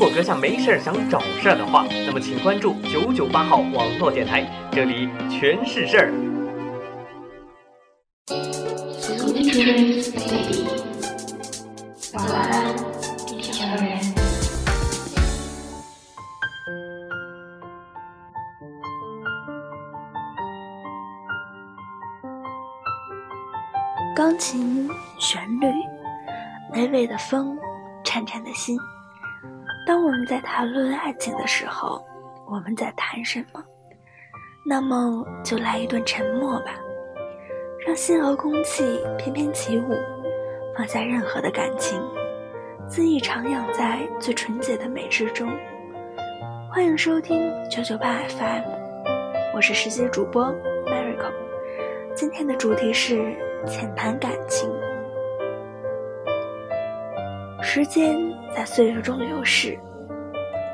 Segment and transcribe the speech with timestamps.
[0.00, 6.10] 如果阁下没事儿想找事儿的话，那么请关注九九八号网络电台，这里全是事儿。
[12.14, 12.74] 晚安，
[13.26, 14.00] 地球人。
[24.16, 24.88] 钢琴
[25.18, 25.66] 旋律，
[26.72, 27.54] 微微的风，
[28.02, 28.78] 颤颤的心。
[29.90, 32.00] 当我们在谈论爱情的时候，
[32.46, 33.60] 我们在谈什么？
[34.64, 36.76] 那么就来一段沉默吧，
[37.84, 38.84] 让心和空气
[39.18, 39.96] 翩翩起舞，
[40.76, 42.00] 放下任何的感情，
[42.88, 45.50] 恣意徜徉在最纯洁的美之中。
[46.70, 48.62] 欢迎收听九九八 FM，
[49.56, 50.54] 我是实习主播
[50.86, 51.32] Miracle，
[52.14, 53.36] 今天的主题是
[53.66, 54.70] 浅谈感情。
[57.60, 58.16] 时间
[58.54, 59.78] 在岁月中流逝，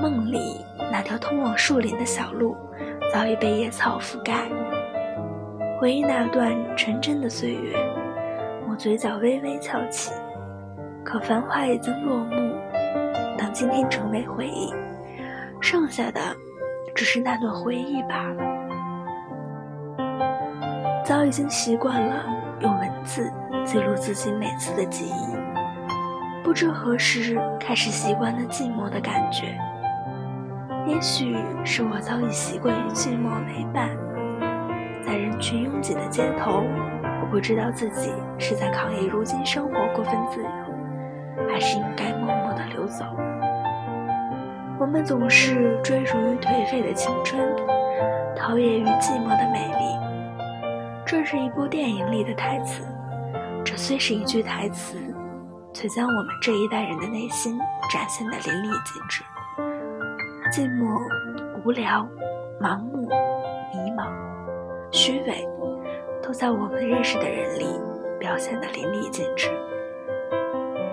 [0.00, 2.56] 梦里那条通往树林的小路
[3.12, 4.48] 早已被野草覆盖。
[5.78, 7.76] 回忆那段纯真的岁月，
[8.68, 10.12] 我嘴角微微翘起。
[11.04, 12.54] 可繁华已经落幕，
[13.38, 14.74] 当今天成为回忆，
[15.60, 16.20] 剩下的
[16.94, 18.42] 只是那段回忆罢了。
[21.04, 22.26] 早已经习惯了
[22.60, 23.32] 用文字
[23.64, 25.37] 记录自己每次的记忆。
[26.58, 29.56] 不知何时开始习惯了寂寞的感觉，
[30.88, 33.90] 也许是我早已习惯于寂寞为伴，
[35.06, 36.64] 在人群拥挤的街头，
[37.22, 43.04] 我不知道自己是在抗议如今生活过分自由，还是应该默默的流走。
[44.80, 47.40] 我们总是追逐于颓废的青春，
[48.36, 50.66] 陶冶于寂寞的美丽。
[51.06, 52.82] 这是一部电影里的台词，
[53.64, 54.98] 这虽是一句台词。
[55.80, 57.56] 却将我们这一代人的内心
[57.88, 59.22] 展现得淋漓尽致。
[60.50, 61.00] 寂寞、
[61.64, 62.04] 无聊、
[62.60, 63.08] 盲目、
[63.72, 64.10] 迷茫、
[64.90, 65.46] 虚伪，
[66.20, 67.78] 都在我们认识的人里
[68.18, 69.48] 表现得淋漓尽致。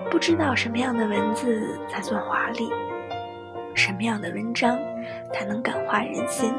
[0.08, 2.70] 不知道什么样的文字才算华丽，
[3.74, 4.78] 什么样的文章
[5.34, 6.54] 才能感化人心。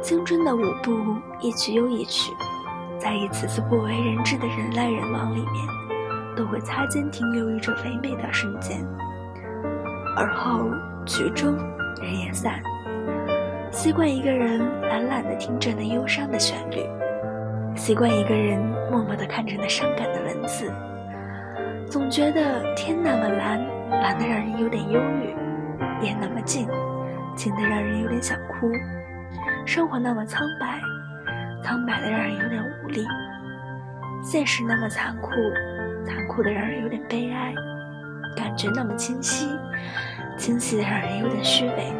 [0.00, 0.92] 青春的舞步，
[1.40, 2.32] 一曲又一曲，
[2.96, 5.83] 在一次次不为人知的人来人往里面。
[6.36, 8.84] 都会擦肩停留于这唯美的瞬间，
[10.16, 10.70] 而后
[11.06, 11.56] 曲终
[12.02, 12.60] 人也散。
[13.70, 16.86] 习惯一个人懒懒地听着那忧伤的旋律，
[17.74, 20.72] 习惯一个人默默地看着那伤感的文字，
[21.90, 25.34] 总觉得天那么蓝，蓝得让人有点忧郁；
[26.04, 26.68] 夜那么静，
[27.34, 28.68] 静得让人有点想哭；
[29.66, 30.80] 生活那么苍白，
[31.62, 33.02] 苍白得让人有点无力；
[34.22, 35.30] 现实那么残酷。
[36.04, 37.54] 残酷的让人有点悲哀，
[38.36, 39.48] 感觉那么清晰，
[40.38, 41.92] 清晰的让人有点虚伪，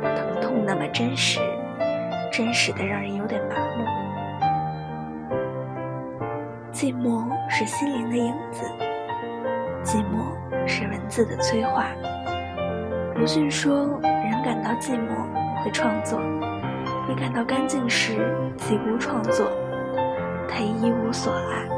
[0.00, 1.40] 疼痛那么真实，
[2.32, 3.84] 真实的让人有点麻木。
[6.72, 8.64] 寂寞是心灵的影子，
[9.82, 10.34] 寂寞
[10.66, 11.86] 是文字的催化。
[13.16, 16.20] 鲁迅说：“人感到寂寞会创作，
[17.08, 18.14] 你感到干净时
[18.56, 19.46] 即无创作，
[20.48, 21.68] 他一无所爱。”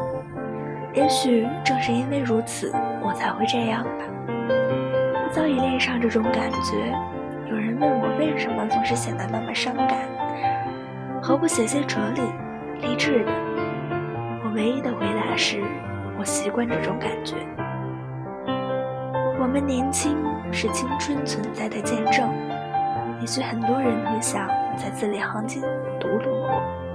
[0.97, 4.05] 也许正是因为如此，我才会这样吧。
[4.27, 6.91] 我早已恋上这种感觉。
[7.51, 10.09] 有人问我为什么总是显得那么伤感，
[11.23, 12.23] 何不写些哲理、
[12.81, 13.33] 励志的？
[14.43, 15.63] 我唯一的回答是：
[16.19, 17.37] 我习惯这种感觉。
[19.39, 20.17] 我们年轻
[20.51, 22.27] 是青春存在的见证。
[23.21, 25.63] 也许很多人会想在字里行间
[26.01, 26.86] 读懂我。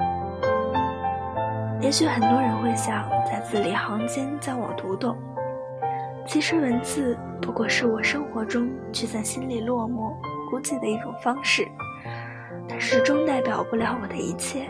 [1.82, 5.18] 也许很多人会想在字里行间将我读懂，
[6.28, 10.14] 其实文字不过是我生活中去在心里落寞
[10.52, 11.68] 孤寂的一种方式，
[12.70, 14.70] 它始终代表不了我的一切。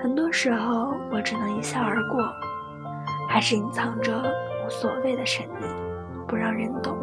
[0.00, 2.26] 很多时候我只能一笑而过，
[3.28, 4.18] 还是隐藏着
[4.64, 5.66] 无所谓的神秘，
[6.26, 6.96] 不让人懂。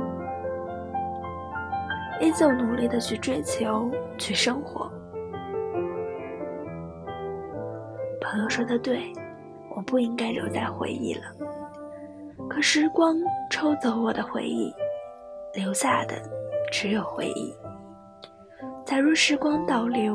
[2.20, 4.92] 依旧努力的去追求，去生活。
[8.36, 9.14] 朋友说的对，
[9.74, 11.22] 我不应该留在回忆了。
[12.50, 13.16] 可时光
[13.50, 14.74] 抽走我的回忆，
[15.54, 16.16] 留下的
[16.70, 17.56] 只有回忆。
[18.84, 20.14] 假如时光倒流，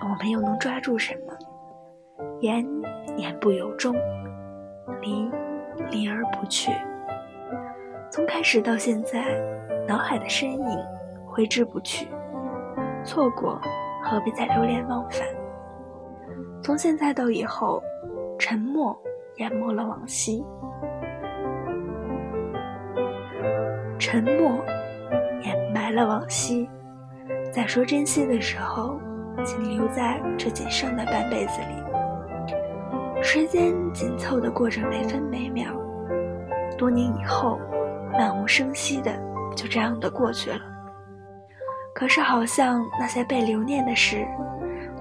[0.00, 1.36] 我们又能抓住什么？
[2.40, 2.66] 言
[3.18, 3.94] 言不由衷，
[5.02, 5.30] 离
[5.90, 6.72] 离而不去。
[8.10, 9.38] 从开始到现在，
[9.86, 10.78] 脑海的身影
[11.26, 12.08] 挥之不去。
[13.04, 13.60] 错过，
[14.02, 15.20] 何必再流连忘返？
[16.62, 17.82] 从现在到以后，
[18.38, 18.96] 沉默
[19.38, 20.44] 淹没了往昔，
[23.98, 24.64] 沉默
[25.42, 26.70] 掩埋了往昔。
[27.50, 29.00] 在说珍惜的时候，
[29.44, 33.20] 请留在这仅剩的半辈子里。
[33.20, 35.72] 时间紧凑地过着每分每秒，
[36.78, 37.58] 多年以后，
[38.12, 39.12] 漫无声息的
[39.56, 40.60] 就这样的过去了。
[41.92, 44.26] 可是，好像那些被留念的事，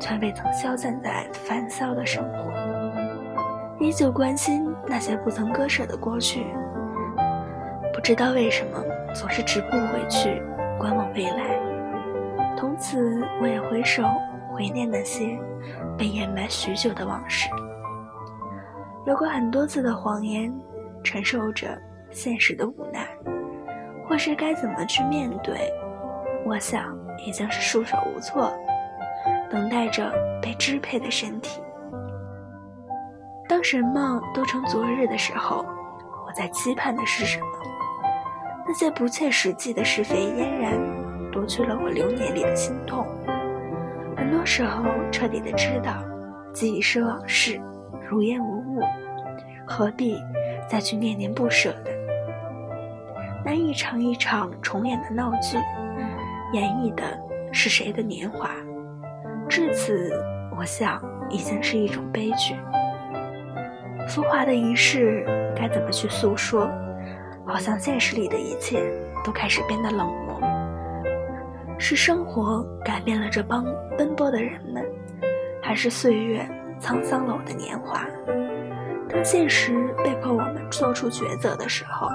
[0.02, 2.52] 却未曾消散在烦躁的生活，
[3.80, 6.44] 依旧关心那些不曾割舍的过去。
[7.94, 8.84] 不知道为什么，
[9.14, 10.42] 总是止步回去，
[10.80, 11.56] 观望未来。
[12.58, 14.04] 从此，我也回首
[14.52, 15.38] 怀念那些
[15.98, 17.48] 被掩埋许久的往事。
[19.06, 20.52] 有过很多次的谎言，
[21.04, 21.78] 承受着
[22.10, 23.08] 现实的无奈，
[24.08, 25.72] 或是该怎么去面对，
[26.46, 28.52] 我想已经是束手无策，
[29.52, 30.12] 等待着
[30.42, 31.62] 被支配的身体。
[33.50, 35.66] 当什么都成昨日的时候，
[36.26, 37.46] 我在期盼的是什么？
[38.66, 40.80] 那些不切实际的是非嫣然，
[41.32, 43.06] 夺去了我流年里的心痛。
[44.16, 46.02] 很多时候，彻底的知道，
[46.54, 47.60] 既已是往事，
[48.10, 48.82] 如烟无物，
[49.68, 50.18] 何必
[50.70, 51.92] 再去念念不舍的？
[53.44, 55.58] 那一场一场重演的闹剧，
[56.54, 57.04] 演绎的
[57.52, 58.50] 是谁的年华？
[59.52, 60.10] 至此，
[60.58, 62.56] 我想已经是一种悲剧。
[64.08, 66.72] 浮华的一世，该怎么去诉说？
[67.46, 68.82] 好像现实里的一切
[69.26, 70.40] 都开始变得冷漠。
[71.78, 73.66] 是生活改变了这帮
[73.98, 74.86] 奔波的人们，
[75.62, 76.48] 还是岁月
[76.80, 78.06] 沧桑了我的年华？
[79.10, 82.08] 当现实被迫我们做出抉择的时候，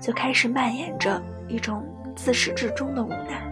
[0.00, 1.84] 就开始蔓延着一种
[2.14, 3.42] 自始至终的无奈，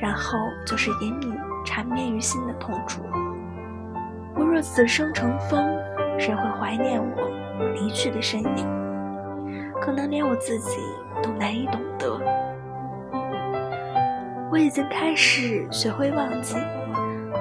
[0.00, 3.02] 然后就是隐隐缠绵于心的痛楚。
[4.34, 5.76] 我若此生成风，
[6.18, 8.66] 谁会怀念我离去的身影？
[9.80, 10.78] 可能连我自己
[11.22, 12.20] 都难以懂得。
[14.50, 16.56] 我已经开始学会忘记，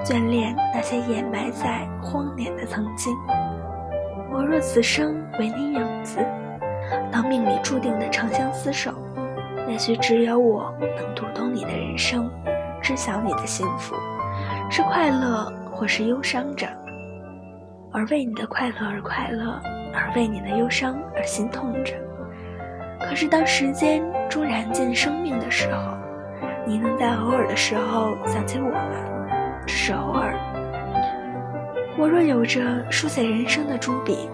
[0.04, 3.14] 眷恋那些掩埋在荒年的曾经。
[4.32, 6.20] 我若此生为你影子，
[7.12, 8.92] 当命里注定的长相厮守，
[9.68, 12.32] 也许只有我能读懂你的人生，
[12.82, 13.96] 知晓你的幸福，
[14.70, 16.68] 是快乐或是忧伤着，
[17.94, 19.62] 而为你的快乐而快乐，
[19.94, 21.94] 而为你的忧伤而心痛着。
[23.00, 25.98] 可是，当时间终燃尽生命的时候，
[26.66, 29.30] 你能在偶尔的时候想起我吗？
[29.66, 30.34] 只是偶尔。
[31.98, 34.30] 我若有着书写人生的朱笔，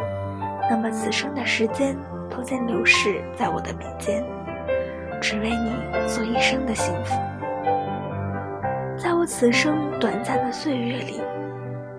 [0.69, 1.97] 那么此生的时间
[2.29, 4.23] 都将流逝在我的笔尖，
[5.19, 5.75] 只为你
[6.07, 7.19] 做一生的幸福。
[9.27, 11.19] 此生短暂的岁月里，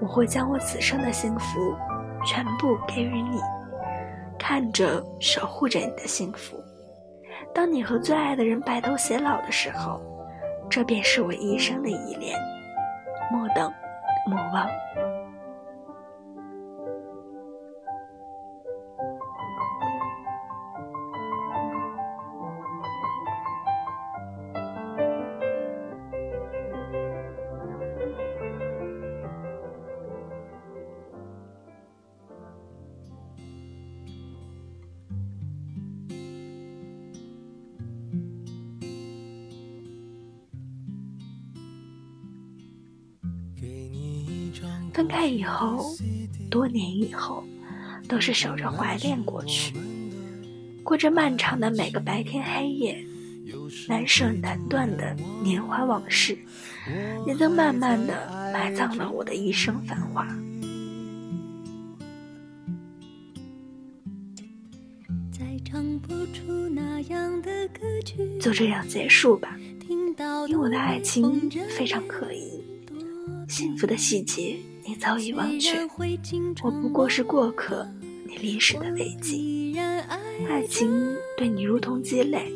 [0.01, 1.77] 我会将我此生的幸福
[2.25, 3.39] 全部给予你。
[4.39, 6.57] 看着，守护着你的幸福。
[7.55, 10.01] 当你和最爱的人白头偕老的时候，
[10.71, 12.35] 这便是我一生的依恋。
[13.31, 13.71] 莫等，
[14.27, 14.67] 莫忘。
[44.99, 45.95] 分开以后，
[46.51, 47.45] 多年以后，
[48.09, 49.73] 都是守着怀恋过去，
[50.83, 53.07] 过着漫长的每个白天黑夜，
[53.87, 56.37] 难舍难断的年华往事，
[57.29, 60.27] 也曾慢慢的埋葬了我的一生繁华。
[68.41, 69.57] 就这样结束吧，
[69.89, 70.17] 因
[70.49, 72.61] 为我的爱情非常可疑，
[73.47, 74.57] 幸福的细节。
[74.89, 75.87] 你早已忘却，
[76.63, 77.87] 我不过是过客，
[78.27, 79.79] 你历史的危机。
[80.49, 82.51] 爱情对你如同鸡肋，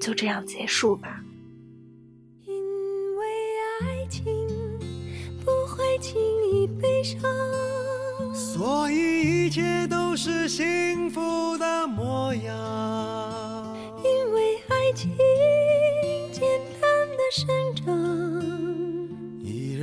[0.00, 1.22] 就这样结束吧。
[2.46, 2.54] 因
[3.18, 3.26] 为
[3.82, 4.24] 爱情
[5.44, 6.18] 不会轻
[6.50, 7.20] 易悲伤，
[8.32, 13.76] 所以一切都是幸福的模样。
[14.02, 15.14] 因为爱情
[16.32, 16.42] 简
[16.80, 18.65] 单的生长。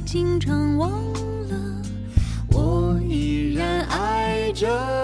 [0.00, 0.90] 经常忘
[1.48, 1.82] 了，
[2.50, 5.03] 我依然爱着。